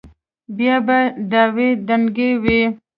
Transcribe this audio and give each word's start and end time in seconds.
بيا 0.57 0.75
به 0.85 0.97
دعوې 1.31 1.69
دنگلې 1.87 2.29
وې. 2.43 2.61